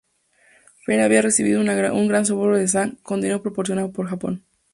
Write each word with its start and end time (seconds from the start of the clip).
Feng 0.83 0.99
había 1.01 1.21
recibido 1.21 1.61
un 1.61 2.07
gran 2.07 2.25
soborno 2.25 2.57
de 2.57 2.67
Zhang, 2.67 2.95
con 3.03 3.21
dinero 3.21 3.43
proporcionado 3.43 3.91
por 3.91 4.07
Japón. 4.07 4.43